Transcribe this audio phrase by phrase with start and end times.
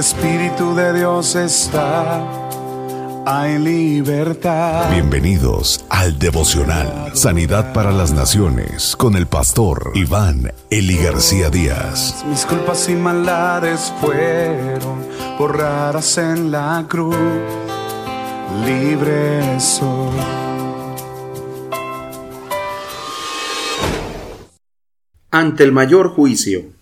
[0.00, 2.24] el Espíritu de Dios está,
[3.26, 4.90] hay libertad.
[4.90, 12.24] Bienvenidos al devocional Sanidad para las Naciones con el pastor Iván Eli García Díaz.
[12.26, 15.04] Mis culpas y maldades fueron
[15.38, 17.14] borradas en la cruz,
[18.64, 20.16] libre soy.
[25.30, 26.79] Ante el mayor juicio.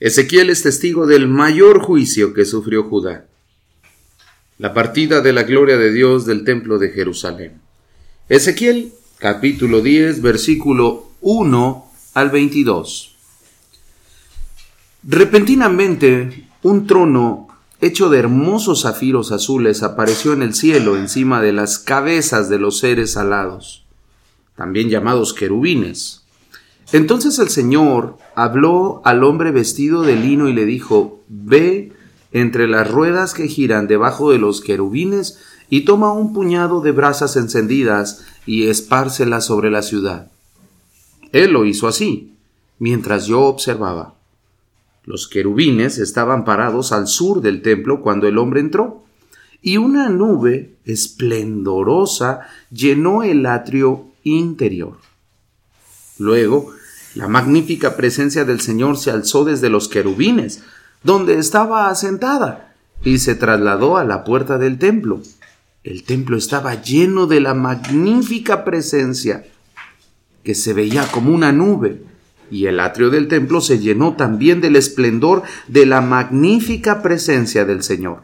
[0.00, 3.26] Ezequiel es testigo del mayor juicio que sufrió Judá,
[4.56, 7.60] la partida de la gloria de Dios del templo de Jerusalén.
[8.30, 13.14] Ezequiel capítulo 10 versículo 1 al 22.
[15.02, 17.48] Repentinamente un trono
[17.82, 22.78] hecho de hermosos zafiros azules apareció en el cielo encima de las cabezas de los
[22.78, 23.84] seres alados,
[24.56, 26.19] también llamados querubines
[26.92, 31.92] entonces el Señor habló al hombre vestido de lino y le dijo, Ve
[32.32, 37.36] entre las ruedas que giran debajo de los querubines y toma un puñado de brasas
[37.36, 40.30] encendidas y espárcelas sobre la ciudad.
[41.32, 42.34] Él lo hizo así,
[42.78, 44.14] mientras yo observaba.
[45.04, 49.04] Los querubines estaban parados al sur del templo cuando el hombre entró,
[49.62, 54.98] y una nube esplendorosa llenó el atrio interior.
[56.18, 56.72] Luego
[57.14, 60.62] la magnífica presencia del Señor se alzó desde los querubines,
[61.02, 65.20] donde estaba asentada, y se trasladó a la puerta del templo.
[65.82, 69.44] El templo estaba lleno de la magnífica presencia,
[70.44, 72.02] que se veía como una nube,
[72.50, 77.82] y el atrio del templo se llenó también del esplendor de la magnífica presencia del
[77.82, 78.22] Señor.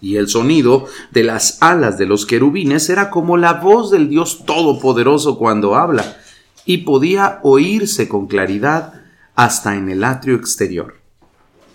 [0.00, 4.44] Y el sonido de las alas de los querubines era como la voz del Dios
[4.46, 6.16] Todopoderoso cuando habla,
[6.68, 8.92] y podía oírse con claridad
[9.34, 10.96] hasta en el atrio exterior.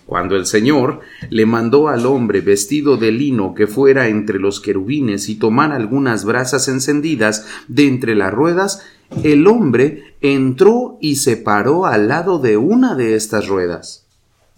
[0.06, 1.00] Cuando el Señor
[1.30, 6.24] le mandó al hombre vestido de lino que fuera entre los querubines y tomara algunas
[6.24, 8.82] brasas encendidas de entre las ruedas,
[9.24, 14.06] el hombre entró y se paró al lado de una de estas ruedas.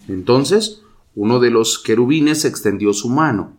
[0.06, 0.82] Entonces
[1.14, 3.54] uno de los querubines extendió su mano,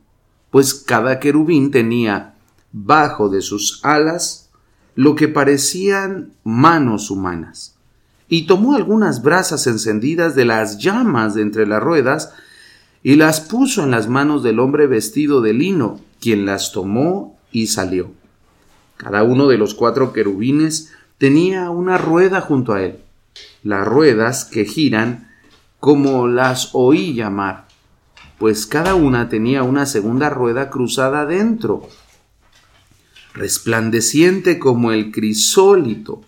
[0.51, 2.35] pues cada querubín tenía
[2.71, 4.46] bajo de sus alas
[4.97, 7.75] lo que parecían manos humanas,
[8.27, 12.33] y tomó algunas brasas encendidas de las llamas de entre las ruedas,
[13.03, 17.67] y las puso en las manos del hombre vestido de lino, quien las tomó y
[17.67, 18.09] salió.
[18.97, 22.97] Cada uno de los cuatro querubines tenía una rueda junto a él,
[23.61, 25.29] las ruedas que giran
[25.79, 27.67] como las oí llamar,
[28.39, 31.87] pues cada una tenía una segunda rueda cruzada dentro,
[33.37, 36.21] resplandeciente como el crisólito,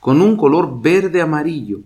[0.00, 1.80] con un color verde amarillo.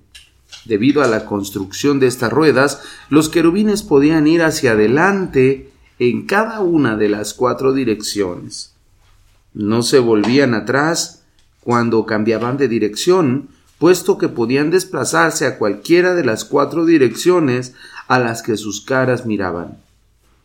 [0.65, 6.61] Debido a la construcción de estas ruedas, los querubines podían ir hacia adelante en cada
[6.61, 8.75] una de las cuatro direcciones.
[9.55, 11.23] No se volvían atrás
[11.63, 17.75] cuando cambiaban de dirección, puesto que podían desplazarse a cualquiera de las cuatro direcciones
[18.09, 19.79] a las que sus caras miraban.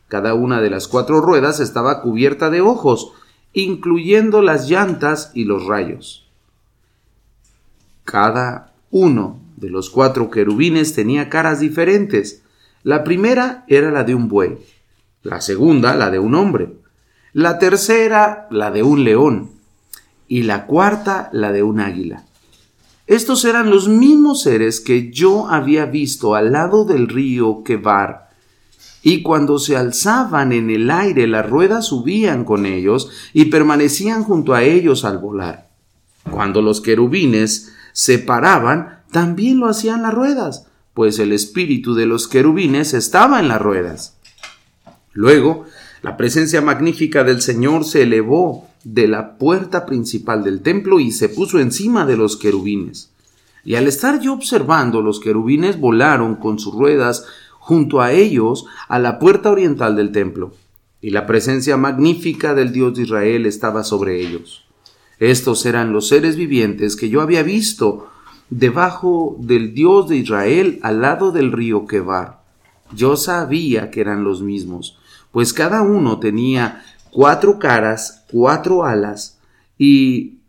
[0.08, 3.14] Cada una de las cuatro ruedas estaba cubierta de ojos,
[3.54, 6.28] incluyendo las llantas y los rayos.
[8.04, 12.42] Cada uno de los cuatro querubines tenía caras diferentes.
[12.84, 14.58] La primera era la de un buey,
[15.22, 16.74] la segunda la de un hombre,
[17.32, 19.52] la tercera la de un león
[20.28, 22.26] y la cuarta la de un águila.
[23.08, 28.30] Estos eran los mismos seres que yo había visto al lado del río Kebar
[29.04, 34.54] y cuando se alzaban en el aire las ruedas subían con ellos y permanecían junto
[34.54, 35.68] a ellos al volar.
[36.32, 42.30] Cuando los querubines se paraban, también lo hacían las ruedas, pues el espíritu de los
[42.30, 44.18] querubines estaba en las ruedas.
[45.12, 45.66] Luego,
[46.02, 51.28] la presencia magnífica del Señor se elevó de la puerta principal del templo y se
[51.30, 53.12] puso encima de los querubines.
[53.66, 57.26] Y al estar yo observando, los querubines volaron con sus ruedas
[57.64, 60.52] junto a ellos a la puerta oriental del templo,
[61.00, 64.66] y la presencia magnífica del Dios de Israel estaba sobre ellos.
[65.18, 68.10] Estos eran los seres vivientes que yo había visto
[68.50, 72.44] debajo del Dios de Israel al lado del río Quebar.
[72.94, 75.00] Yo sabía que eran los mismos,
[75.32, 79.40] pues cada uno tenía cuatro caras, cuatro alas
[79.78, 80.40] y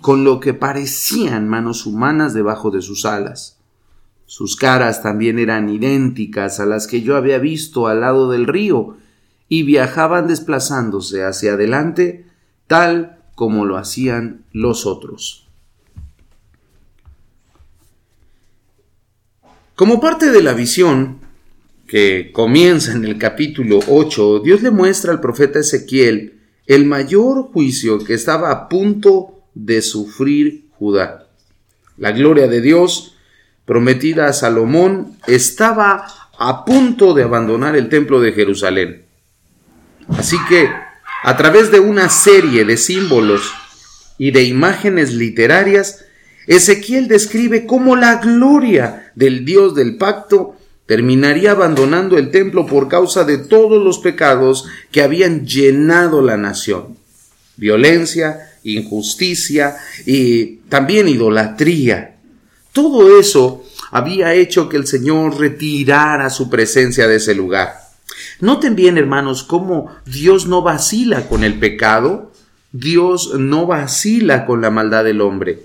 [0.00, 3.57] con lo que parecían manos humanas debajo de sus alas.
[4.28, 8.98] Sus caras también eran idénticas a las que yo había visto al lado del río,
[9.48, 12.26] y viajaban desplazándose hacia adelante
[12.66, 15.48] tal como lo hacían los otros.
[19.74, 21.20] Como parte de la visión
[21.86, 28.04] que comienza en el capítulo 8, Dios le muestra al profeta Ezequiel el mayor juicio
[28.04, 31.30] que estaba a punto de sufrir Judá.
[31.96, 33.14] La gloria de Dios
[33.68, 36.06] prometida a Salomón estaba
[36.38, 39.02] a punto de abandonar el templo de Jerusalén.
[40.08, 40.70] Así que,
[41.22, 43.52] a través de una serie de símbolos
[44.16, 46.06] y de imágenes literarias,
[46.46, 50.56] Ezequiel describe cómo la gloria del Dios del pacto
[50.86, 56.96] terminaría abandonando el templo por causa de todos los pecados que habían llenado la nación.
[57.58, 59.76] Violencia, injusticia
[60.06, 62.17] y también idolatría.
[62.72, 67.74] Todo eso había hecho que el Señor retirara su presencia de ese lugar.
[68.40, 72.32] Noten bien, hermanos, cómo Dios no vacila con el pecado,
[72.72, 75.64] Dios no vacila con la maldad del hombre.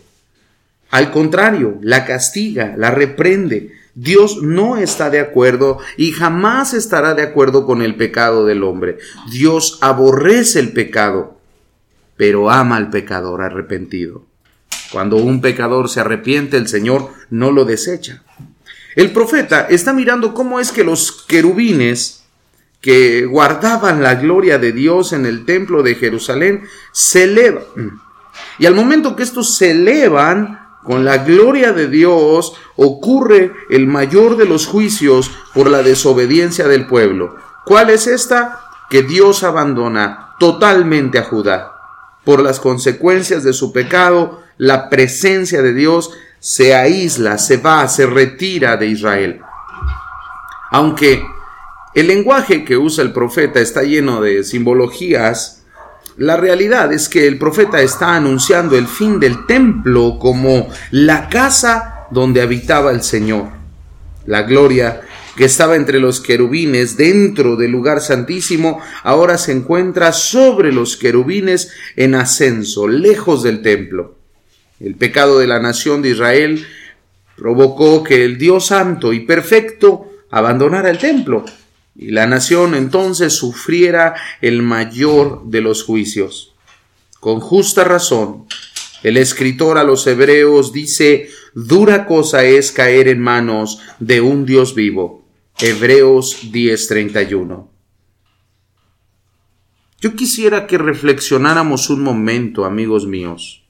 [0.90, 7.22] Al contrario, la castiga, la reprende, Dios no está de acuerdo y jamás estará de
[7.22, 8.98] acuerdo con el pecado del hombre.
[9.32, 11.38] Dios aborrece el pecado,
[12.18, 14.26] pero ama al pecador arrepentido.
[14.94, 18.22] Cuando un pecador se arrepiente, el Señor no lo desecha.
[18.96, 22.26] El profeta está mirando cómo es que los querubines
[22.80, 27.64] que guardaban la gloria de Dios en el templo de Jerusalén se elevan.
[28.60, 34.38] Y al momento que estos se elevan, con la gloria de Dios ocurre el mayor
[34.38, 37.36] de los juicios por la desobediencia del pueblo.
[37.66, 38.60] ¿Cuál es esta?
[38.92, 41.73] Que Dios abandona totalmente a Judá.
[42.24, 48.06] Por las consecuencias de su pecado, la presencia de Dios se aísla, se va, se
[48.06, 49.42] retira de Israel.
[50.72, 51.24] Aunque
[51.94, 55.64] el lenguaje que usa el profeta está lleno de simbologías,
[56.18, 62.08] la realidad es que el profeta está anunciando el fin del templo como la casa
[62.12, 63.50] donde habitaba el Señor.
[64.26, 65.02] La gloria
[65.36, 71.72] que estaba entre los querubines dentro del lugar santísimo, ahora se encuentra sobre los querubines
[71.96, 74.16] en ascenso, lejos del templo.
[74.80, 76.66] El pecado de la nación de Israel
[77.36, 81.46] provocó que el Dios santo y perfecto abandonara el templo
[81.96, 86.54] y la nación entonces sufriera el mayor de los juicios.
[87.20, 88.46] Con justa razón,
[89.04, 94.76] el escritor a los hebreos dice, dura cosa es caer en manos de un Dios
[94.76, 95.23] vivo.
[95.60, 97.70] Hebreos 10:31.
[100.00, 103.64] Yo quisiera que reflexionáramos un momento, amigos míos.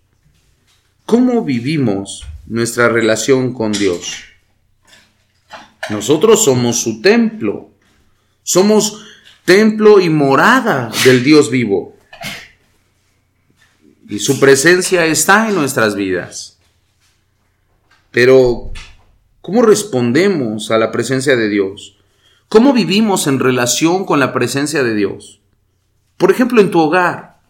[1.05, 4.23] ¿Cómo vivimos nuestra relación con Dios?
[5.89, 7.69] Nosotros somos su templo,
[8.41, 9.03] somos
[9.45, 11.95] templo y morada del Dios vivo.
[14.09, 16.57] Y su presencia está en nuestras vidas.
[18.11, 18.71] Pero,
[19.43, 21.97] ¿cómo respondemos a la presencia de Dios?
[22.47, 25.41] ¿Cómo vivimos en relación con la presencia de Dios?
[26.17, 27.41] Por ejemplo, en tu hogar.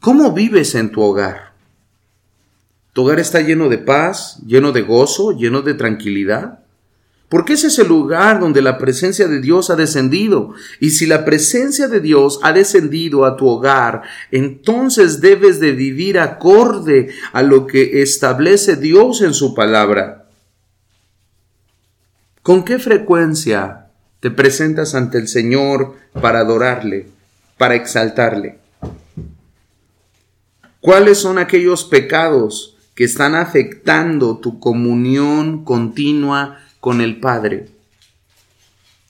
[0.00, 1.52] ¿Cómo vives en tu hogar?
[2.94, 6.60] ¿Tu hogar está lleno de paz, lleno de gozo, lleno de tranquilidad?
[7.28, 10.54] Porque ese es el lugar donde la presencia de Dios ha descendido.
[10.80, 16.18] Y si la presencia de Dios ha descendido a tu hogar, entonces debes de vivir
[16.18, 20.23] acorde a lo que establece Dios en su palabra.
[22.44, 23.88] ¿Con qué frecuencia
[24.20, 27.08] te presentas ante el Señor para adorarle,
[27.58, 28.60] para exaltarle?
[30.80, 37.68] ¿Cuáles son aquellos pecados que están afectando tu comunión continua con el Padre.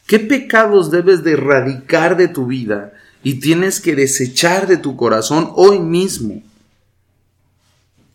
[0.07, 5.51] ¿Qué pecados debes de erradicar de tu vida y tienes que desechar de tu corazón
[5.55, 6.43] hoy mismo?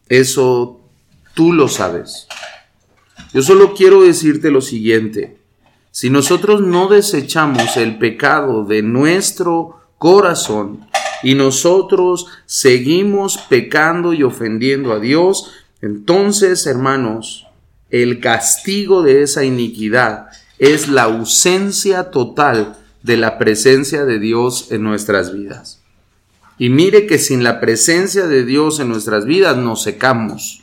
[0.08, 0.80] Eso
[1.34, 2.28] tú lo sabes.
[3.34, 5.38] Yo solo quiero decirte lo siguiente.
[5.92, 10.88] Si nosotros no desechamos el pecado de nuestro corazón
[11.24, 17.48] y nosotros seguimos pecando y ofendiendo a Dios, entonces, hermanos,
[17.90, 24.84] el castigo de esa iniquidad es la ausencia total de la presencia de Dios en
[24.84, 25.82] nuestras vidas.
[26.58, 30.62] Y mire que sin la presencia de Dios en nuestras vidas nos secamos.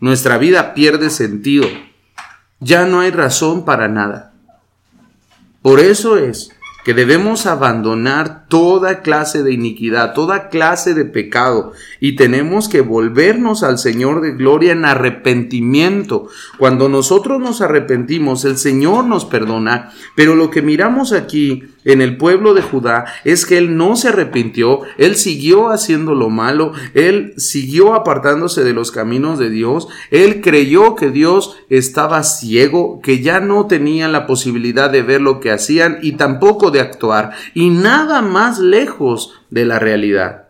[0.00, 1.66] Nuestra vida pierde sentido.
[2.60, 4.32] Ya no hay razón para nada.
[5.62, 6.50] Por eso es
[6.84, 13.62] que debemos abandonar toda clase de iniquidad, toda clase de pecado, y tenemos que volvernos
[13.62, 16.28] al Señor de gloria en arrepentimiento.
[16.58, 22.16] Cuando nosotros nos arrepentimos, el Señor nos perdona, pero lo que miramos aquí en el
[22.16, 27.34] pueblo de Judá es que él no se arrepintió, él siguió haciendo lo malo, él
[27.36, 33.40] siguió apartándose de los caminos de Dios, él creyó que Dios estaba ciego, que ya
[33.40, 38.22] no tenía la posibilidad de ver lo que hacían y tampoco de actuar, y nada
[38.22, 40.48] más lejos de la realidad.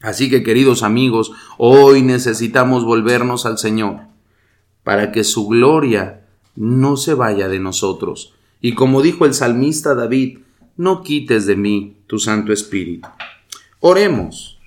[0.00, 4.02] Así que queridos amigos, hoy necesitamos volvernos al Señor
[4.84, 6.20] para que su gloria
[6.54, 10.38] no se vaya de nosotros y como dijo el salmista David,
[10.76, 13.08] no quites de mí tu Santo Espíritu.
[13.80, 14.58] Oremos.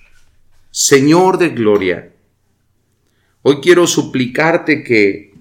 [0.70, 2.14] Señor de gloria,
[3.42, 5.34] hoy quiero suplicarte que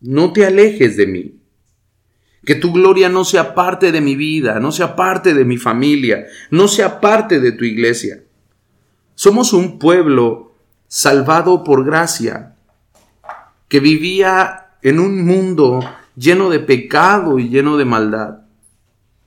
[0.00, 1.34] no te alejes de mí,
[2.44, 6.26] que tu gloria no sea parte de mi vida, no sea parte de mi familia,
[6.50, 8.22] no sea parte de tu iglesia.
[9.16, 10.54] Somos un pueblo
[10.86, 12.54] salvado por gracia,
[13.68, 15.80] que vivía en un mundo
[16.16, 18.44] lleno de pecado y lleno de maldad.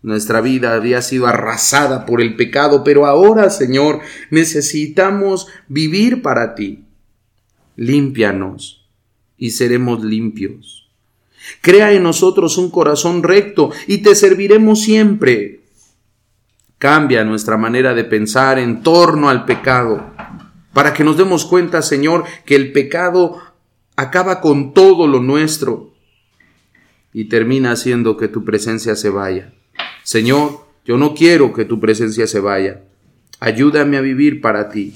[0.01, 6.86] Nuestra vida había sido arrasada por el pecado, pero ahora, Señor, necesitamos vivir para ti.
[7.75, 8.88] Límpianos
[9.38, 10.89] y seremos limpios.
[11.62, 15.62] Crea en nosotros un corazón recto y te serviremos siempre.
[16.77, 20.12] Cambia nuestra manera de pensar en torno al pecado,
[20.74, 23.39] para que nos demos cuenta, Señor, que el pecado
[23.96, 25.97] acaba con todo lo nuestro
[27.17, 29.51] y termina haciendo que tu presencia se vaya.
[30.03, 32.83] Señor, yo no quiero que tu presencia se vaya.
[33.39, 34.93] Ayúdame a vivir para ti.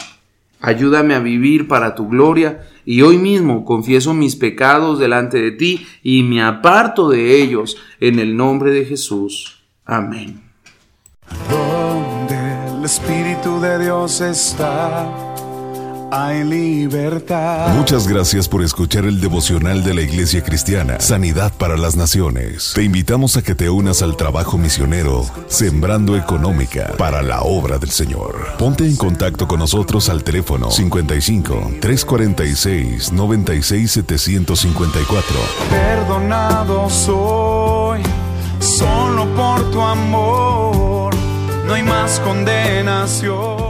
[0.60, 5.88] Ayúdame a vivir para tu gloria y hoy mismo confieso mis pecados delante de ti
[6.04, 9.64] y me aparto de ellos en el nombre de Jesús.
[9.84, 10.42] Amén.
[12.78, 15.31] El Espíritu de Dios está
[16.12, 17.74] hay libertad.
[17.74, 22.74] Muchas gracias por escuchar el devocional de la Iglesia Cristiana, Sanidad para las Naciones.
[22.76, 27.92] Te invitamos a que te unas al trabajo misionero, Sembrando Económica para la obra del
[27.92, 28.36] Señor.
[28.60, 35.36] Ponte en contacto con nosotros al teléfono 55 346 96 754.
[35.70, 38.02] Perdonado soy,
[38.60, 41.16] solo por tu amor,
[41.66, 43.61] no hay más condenación.